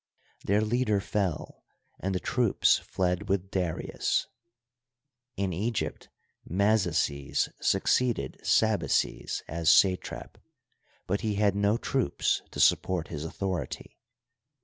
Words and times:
Their 0.43 0.61
leader 0.61 0.99
fell, 0.99 1.63
and 1.99 2.15
the 2.15 2.19
troops 2.19 2.79
fled 2.79 3.29
with 3.29 3.51
Darius. 3.51 4.25
In 5.37 5.53
Egypt 5.53 6.09
Mazaces 6.43 7.49
succeeded 7.61 8.39
Sabaces 8.41 9.43
as 9.47 9.69
satrap, 9.69 10.39
but 11.05 11.21
he 11.21 11.35
had 11.35 11.55
no 11.55 11.77
troops 11.77 12.41
to 12.49 12.59
support 12.59 13.09
his 13.09 13.23
authority. 13.23 13.99